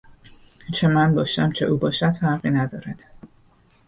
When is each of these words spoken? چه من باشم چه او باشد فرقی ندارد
چه 0.73 0.87
من 0.87 1.15
باشم 1.15 1.51
چه 1.51 1.65
او 1.65 1.77
باشد 1.77 2.11
فرقی 2.11 2.49
ندارد 2.49 3.05